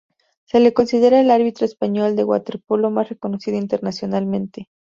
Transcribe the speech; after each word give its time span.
Se 0.45 0.59
le 0.59 0.73
considera 0.73 1.19
el 1.21 1.29
árbitro 1.29 1.63
español 1.63 2.15
de 2.15 2.23
waterpolo 2.23 2.89
más 2.89 3.09
reconocido 3.09 3.55
internacionalmente. 3.59 4.67